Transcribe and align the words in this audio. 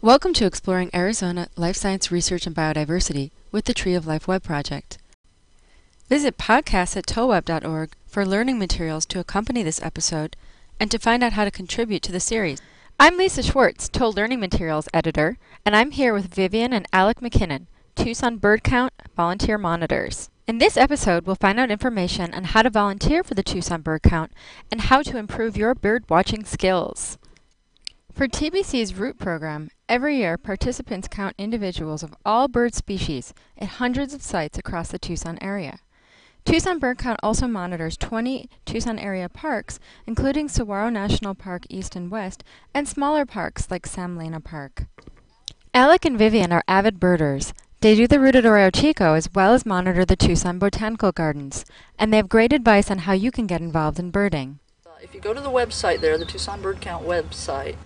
Welcome 0.00 0.32
to 0.34 0.46
Exploring 0.46 0.90
Arizona 0.94 1.48
Life 1.56 1.74
Science 1.74 2.12
Research 2.12 2.46
and 2.46 2.54
Biodiversity 2.54 3.32
with 3.50 3.64
the 3.64 3.74
Tree 3.74 3.94
of 3.94 4.06
Life 4.06 4.28
Web 4.28 4.44
Project. 4.44 4.96
Visit 6.08 6.38
podcasts 6.38 6.96
at 6.96 7.04
tolweb.org 7.04 7.90
for 8.06 8.24
learning 8.24 8.60
materials 8.60 9.04
to 9.06 9.18
accompany 9.18 9.64
this 9.64 9.82
episode 9.82 10.36
and 10.78 10.88
to 10.92 11.00
find 11.00 11.24
out 11.24 11.32
how 11.32 11.44
to 11.44 11.50
contribute 11.50 12.04
to 12.04 12.12
the 12.12 12.20
series. 12.20 12.60
I'm 13.00 13.16
Lisa 13.16 13.42
Schwartz, 13.42 13.88
Toll 13.88 14.12
Learning 14.12 14.38
Materials 14.38 14.88
Editor, 14.94 15.36
and 15.66 15.74
I'm 15.74 15.90
here 15.90 16.14
with 16.14 16.32
Vivian 16.32 16.72
and 16.72 16.86
Alec 16.92 17.18
McKinnon, 17.18 17.66
Tucson 17.96 18.36
Bird 18.36 18.62
Count 18.62 18.92
volunteer 19.16 19.58
monitors. 19.58 20.30
In 20.46 20.58
this 20.58 20.76
episode, 20.76 21.26
we'll 21.26 21.34
find 21.34 21.58
out 21.58 21.72
information 21.72 22.32
on 22.34 22.44
how 22.44 22.62
to 22.62 22.70
volunteer 22.70 23.24
for 23.24 23.34
the 23.34 23.42
Tucson 23.42 23.82
Bird 23.82 24.04
Count 24.04 24.30
and 24.70 24.82
how 24.82 25.02
to 25.02 25.18
improve 25.18 25.56
your 25.56 25.74
bird 25.74 26.04
watching 26.08 26.44
skills. 26.44 27.18
For 28.18 28.26
TBC's 28.26 28.96
Route 28.96 29.16
program, 29.16 29.70
every 29.88 30.16
year 30.16 30.36
participants 30.36 31.06
count 31.06 31.36
individuals 31.38 32.02
of 32.02 32.16
all 32.26 32.48
bird 32.48 32.74
species 32.74 33.32
at 33.56 33.78
hundreds 33.78 34.12
of 34.12 34.22
sites 34.22 34.58
across 34.58 34.88
the 34.88 34.98
Tucson 34.98 35.38
area. 35.40 35.78
Tucson 36.44 36.80
Bird 36.80 36.98
Count 36.98 37.20
also 37.22 37.46
monitors 37.46 37.96
20 37.96 38.50
Tucson 38.64 38.98
area 38.98 39.28
parks, 39.28 39.78
including 40.04 40.48
Saguaro 40.48 40.88
National 40.88 41.36
Park 41.36 41.62
East 41.70 41.94
and 41.94 42.10
West, 42.10 42.42
and 42.74 42.88
smaller 42.88 43.24
parks 43.24 43.70
like 43.70 43.86
Sam 43.86 44.16
Lena 44.16 44.40
Park. 44.40 44.86
Alec 45.72 46.04
and 46.04 46.18
Vivian 46.18 46.50
are 46.50 46.64
avid 46.66 46.98
birders. 46.98 47.54
They 47.82 47.94
do 47.94 48.08
the 48.08 48.18
Ruta 48.18 48.42
de 48.42 48.48
Arroyo 48.48 48.70
Chico 48.70 49.14
as 49.14 49.32
well 49.32 49.54
as 49.54 49.64
monitor 49.64 50.04
the 50.04 50.16
Tucson 50.16 50.58
Botanical 50.58 51.12
Gardens, 51.12 51.64
and 51.96 52.12
they 52.12 52.16
have 52.16 52.28
great 52.28 52.52
advice 52.52 52.90
on 52.90 52.98
how 52.98 53.12
you 53.12 53.30
can 53.30 53.46
get 53.46 53.60
involved 53.60 54.00
in 54.00 54.10
birding. 54.10 54.58
If 55.00 55.14
you 55.14 55.20
go 55.20 55.32
to 55.32 55.40
the 55.40 55.48
website 55.48 56.00
there, 56.00 56.18
the 56.18 56.24
Tucson 56.24 56.60
Bird 56.60 56.80
Count 56.80 57.06
website, 57.06 57.76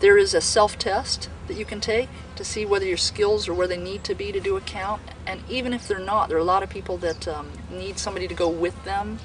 there 0.00 0.18
is 0.18 0.34
a 0.34 0.42
self-test 0.42 1.30
that 1.46 1.56
you 1.56 1.64
can 1.64 1.80
take 1.80 2.10
to 2.36 2.44
see 2.44 2.66
whether 2.66 2.84
your 2.84 2.98
skills 2.98 3.48
are 3.48 3.54
where 3.54 3.66
they 3.66 3.78
need 3.78 4.04
to 4.04 4.14
be 4.14 4.30
to 4.32 4.38
do 4.38 4.54
a 4.54 4.60
count. 4.60 5.00
And 5.26 5.40
even 5.48 5.72
if 5.72 5.88
they're 5.88 5.98
not, 5.98 6.28
there 6.28 6.36
are 6.36 6.40
a 6.40 6.44
lot 6.44 6.62
of 6.62 6.68
people 6.68 6.98
that 6.98 7.26
um, 7.26 7.50
need 7.70 7.98
somebody 7.98 8.28
to 8.28 8.34
go 8.34 8.46
with 8.46 8.84
them. 8.84 9.20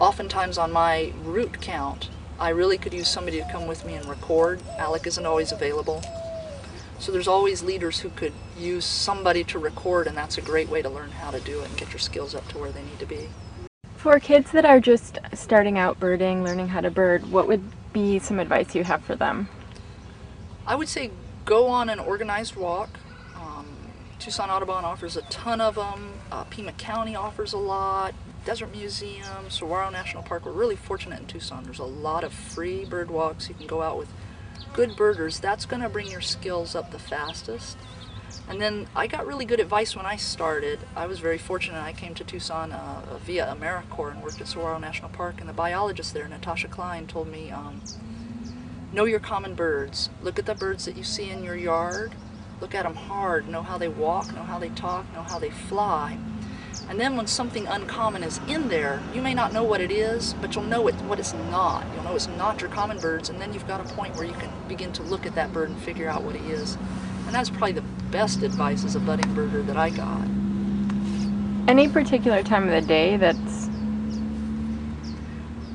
Oftentimes 0.00 0.58
on 0.58 0.72
my 0.72 1.12
route 1.22 1.60
count, 1.60 2.10
I 2.40 2.48
really 2.48 2.78
could 2.78 2.94
use 2.94 3.08
somebody 3.08 3.40
to 3.40 3.52
come 3.52 3.68
with 3.68 3.86
me 3.86 3.94
and 3.94 4.06
record. 4.06 4.60
Alec 4.76 5.06
isn't 5.06 5.26
always 5.26 5.52
available. 5.52 6.02
So 6.98 7.12
there's 7.12 7.28
always 7.28 7.62
leaders 7.62 8.00
who 8.00 8.08
could 8.10 8.32
use 8.58 8.84
somebody 8.84 9.44
to 9.44 9.58
record, 9.60 10.08
and 10.08 10.16
that's 10.16 10.36
a 10.36 10.42
great 10.42 10.68
way 10.68 10.82
to 10.82 10.90
learn 10.90 11.12
how 11.12 11.30
to 11.30 11.38
do 11.38 11.60
it 11.60 11.68
and 11.68 11.76
get 11.76 11.90
your 11.90 12.00
skills 12.00 12.34
up 12.34 12.48
to 12.48 12.58
where 12.58 12.72
they 12.72 12.82
need 12.82 12.98
to 12.98 13.06
be. 13.06 13.28
For 14.00 14.18
kids 14.18 14.52
that 14.52 14.64
are 14.64 14.80
just 14.80 15.18
starting 15.34 15.76
out 15.76 16.00
birding, 16.00 16.42
learning 16.42 16.68
how 16.68 16.80
to 16.80 16.90
bird, 16.90 17.30
what 17.30 17.46
would 17.48 17.62
be 17.92 18.18
some 18.18 18.38
advice 18.38 18.74
you 18.74 18.82
have 18.82 19.04
for 19.04 19.14
them? 19.14 19.46
I 20.66 20.74
would 20.74 20.88
say 20.88 21.10
go 21.44 21.66
on 21.66 21.90
an 21.90 21.98
organized 21.98 22.56
walk. 22.56 22.88
Um, 23.36 23.66
Tucson 24.18 24.48
Audubon 24.48 24.86
offers 24.86 25.18
a 25.18 25.22
ton 25.22 25.60
of 25.60 25.74
them. 25.74 26.14
Uh, 26.32 26.44
Pima 26.44 26.72
County 26.72 27.14
offers 27.14 27.52
a 27.52 27.58
lot. 27.58 28.14
Desert 28.46 28.72
Museum, 28.72 29.50
Saguaro 29.50 29.90
National 29.90 30.22
Park. 30.22 30.46
We're 30.46 30.52
really 30.52 30.76
fortunate 30.76 31.20
in 31.20 31.26
Tucson. 31.26 31.64
There's 31.64 31.78
a 31.78 31.84
lot 31.84 32.24
of 32.24 32.32
free 32.32 32.86
bird 32.86 33.10
walks. 33.10 33.50
You 33.50 33.54
can 33.54 33.66
go 33.66 33.82
out 33.82 33.98
with 33.98 34.08
good 34.72 34.96
birders. 34.96 35.40
That's 35.40 35.66
going 35.66 35.82
to 35.82 35.90
bring 35.90 36.10
your 36.10 36.22
skills 36.22 36.74
up 36.74 36.90
the 36.90 36.98
fastest. 36.98 37.76
And 38.48 38.60
then 38.60 38.86
I 38.94 39.06
got 39.06 39.26
really 39.26 39.44
good 39.44 39.60
advice 39.60 39.94
when 39.94 40.06
I 40.06 40.16
started. 40.16 40.80
I 40.96 41.06
was 41.06 41.18
very 41.18 41.38
fortunate. 41.38 41.80
I 41.80 41.92
came 41.92 42.14
to 42.14 42.24
Tucson 42.24 42.72
uh, 42.72 43.18
via 43.24 43.46
AmeriCorps 43.46 44.12
and 44.12 44.22
worked 44.22 44.40
at 44.40 44.48
Saguaro 44.48 44.78
National 44.78 45.10
Park. 45.10 45.40
And 45.40 45.48
the 45.48 45.52
biologist 45.52 46.14
there, 46.14 46.26
Natasha 46.28 46.68
Klein, 46.68 47.06
told 47.06 47.28
me, 47.28 47.50
um, 47.50 47.80
know 48.92 49.04
your 49.04 49.20
common 49.20 49.54
birds. 49.54 50.10
Look 50.22 50.38
at 50.38 50.46
the 50.46 50.54
birds 50.54 50.84
that 50.84 50.96
you 50.96 51.04
see 51.04 51.30
in 51.30 51.44
your 51.44 51.56
yard. 51.56 52.12
Look 52.60 52.74
at 52.74 52.82
them 52.82 52.94
hard. 52.94 53.48
Know 53.48 53.62
how 53.62 53.78
they 53.78 53.88
walk, 53.88 54.34
know 54.34 54.42
how 54.42 54.58
they 54.58 54.68
talk, 54.70 55.12
know 55.14 55.22
how 55.22 55.38
they 55.38 55.50
fly. 55.50 56.18
And 56.88 56.98
then 56.98 57.16
when 57.16 57.26
something 57.28 57.66
uncommon 57.66 58.24
is 58.24 58.40
in 58.48 58.68
there, 58.68 59.00
you 59.14 59.22
may 59.22 59.32
not 59.32 59.52
know 59.52 59.62
what 59.62 59.80
it 59.80 59.92
is, 59.92 60.34
but 60.40 60.54
you'll 60.54 60.64
know 60.64 60.88
it, 60.88 60.94
what 61.02 61.20
it's 61.20 61.32
not. 61.32 61.86
You'll 61.94 62.04
know 62.04 62.16
it's 62.16 62.26
not 62.26 62.60
your 62.60 62.70
common 62.70 62.98
birds, 62.98 63.28
and 63.28 63.40
then 63.40 63.54
you've 63.54 63.66
got 63.66 63.80
a 63.80 63.94
point 63.94 64.16
where 64.16 64.24
you 64.24 64.32
can 64.32 64.50
begin 64.68 64.92
to 64.94 65.02
look 65.04 65.24
at 65.24 65.36
that 65.36 65.52
bird 65.52 65.68
and 65.68 65.78
figure 65.78 66.08
out 66.08 66.22
what 66.22 66.34
he 66.34 66.50
is. 66.50 66.76
And 67.26 67.34
that's 67.34 67.48
probably 67.48 67.72
the 67.72 67.84
best 68.10 68.42
advice 68.42 68.84
as 68.84 68.96
a 68.96 69.00
budding 69.00 69.34
birder 69.34 69.64
that 69.66 69.76
I 69.76 69.90
got. 69.90 70.26
Any 71.68 71.88
particular 71.88 72.42
time 72.42 72.64
of 72.64 72.70
the 72.70 72.86
day 72.86 73.16
that's 73.16 73.68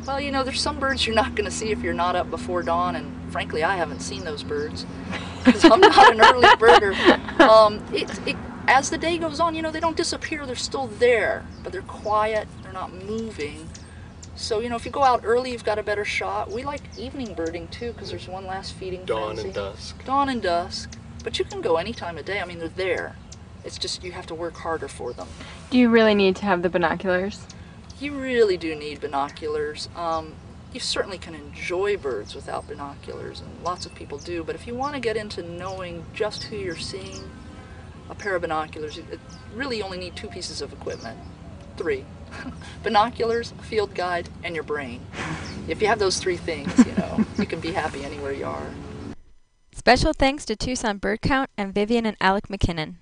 Well, 0.06 0.19
you 0.19 0.31
know, 0.31 0.44
there's 0.44 0.62
some 0.62 0.79
birds 0.79 1.06
you're 1.06 1.16
not 1.16 1.35
going 1.35 1.46
to 1.46 1.56
see 1.56 1.72
if 1.72 1.81
you're 1.81 1.94
not 1.94 2.16
up 2.16 2.29
before 2.29 2.62
dawn, 2.63 2.96
and 2.96 3.31
frankly, 3.31 3.63
I 3.63 3.75
haven't 3.78 4.01
seen 4.01 4.23
those 4.23 4.44
birds 4.44 4.85
because 5.44 5.63
I'm 5.66 5.79
not 5.79 6.13
an 6.13 6.22
early 6.22 6.47
birder. 6.57 7.40
Um, 7.40 7.84
it, 7.94 8.09
it, 8.28 8.35
as 8.67 8.90
the 8.90 8.97
day 8.97 9.17
goes 9.17 9.40
on, 9.40 9.56
you 9.56 9.62
know, 9.62 9.72
they 9.72 9.79
don't 9.79 9.97
disappear, 9.97 10.46
they're 10.46 10.56
still 10.56 10.88
there, 10.88 11.46
but 11.63 11.72
they're 11.72 11.81
quiet, 11.84 12.47
they're 12.63 12.73
not 12.73 12.94
moving. 12.94 13.67
So, 14.35 14.59
you 14.59 14.69
know, 14.69 14.75
if 14.75 14.85
you 14.85 14.91
go 14.91 15.03
out 15.03 15.22
early, 15.23 15.52
you've 15.52 15.63
got 15.63 15.79
a 15.79 15.84
better 15.84 16.03
shot. 16.03 16.52
We 16.52 16.63
like 16.63 16.81
evening 16.97 17.34
birding 17.34 17.69
too 17.69 17.94
because 17.94 18.09
there's 18.09 18.28
one 18.28 18.46
last 18.46 18.73
feeding 18.73 19.06
Dawn 19.06 19.35
frenzy. 19.35 19.46
and 19.46 19.53
dusk. 19.53 20.03
Dawn 20.06 20.29
and 20.29 20.41
dusk. 20.41 20.97
But 21.25 21.39
you 21.39 21.43
can 21.43 21.59
go 21.59 21.77
any 21.77 21.91
time 21.91 22.19
of 22.19 22.25
day. 22.25 22.39
I 22.39 22.45
mean, 22.45 22.59
they're 22.59 22.69
there. 22.69 23.15
It's 23.65 23.79
just 23.79 24.03
you 24.03 24.11
have 24.11 24.27
to 24.27 24.35
work 24.35 24.53
harder 24.53 24.87
for 24.87 25.11
them. 25.11 25.27
do 25.71 25.79
you 25.79 25.89
really 25.89 26.13
need 26.13 26.35
to 26.35 26.45
have 26.45 26.61
the 26.61 26.69
binoculars? 26.69 27.47
You 27.99 28.11
really 28.11 28.57
do 28.57 28.75
need 28.75 29.01
binoculars. 29.01 29.89
Um, 29.95 30.33
you 30.71 30.79
certainly 30.79 31.17
can 31.17 31.33
enjoy 31.33 31.97
birds 31.97 32.35
without 32.35 32.67
binoculars, 32.67 33.41
and 33.41 33.49
lots 33.63 33.87
of 33.87 33.95
people 33.95 34.19
do. 34.19 34.43
But 34.43 34.53
if 34.53 34.67
you 34.67 34.75
want 34.75 34.93
to 34.93 34.99
get 34.99 35.17
into 35.17 35.41
knowing 35.41 36.05
just 36.13 36.43
who 36.43 36.57
you're 36.57 36.77
seeing, 36.77 37.23
a 38.07 38.13
pair 38.13 38.35
of 38.35 38.43
binoculars, 38.43 38.95
you 38.95 39.03
really 39.55 39.81
only 39.81 39.97
need 39.97 40.15
two 40.15 40.27
pieces 40.27 40.61
of 40.61 40.71
equipment. 40.73 41.17
Three. 41.75 42.05
binoculars, 42.83 43.51
a 43.57 43.63
field 43.63 43.95
guide, 43.95 44.29
and 44.43 44.53
your 44.53 44.63
brain. 44.63 45.01
If 45.67 45.81
you 45.81 45.87
have 45.87 45.97
those 45.97 46.19
three 46.19 46.37
things, 46.37 46.77
you 46.85 46.93
know, 46.93 47.25
you 47.39 47.47
can 47.47 47.61
be 47.61 47.71
happy 47.71 48.05
anywhere 48.05 48.31
you 48.31 48.45
are. 48.45 48.67
Special 49.85 50.13
thanks 50.13 50.46
to 50.46 50.56
Tucson 50.56 50.97
Bird 50.97 51.22
Count 51.22 51.51
and 51.59 51.72
Vivian 51.72 52.07
and 52.07 52.18
Alec 52.19 52.47
McKinnon. 52.47 52.96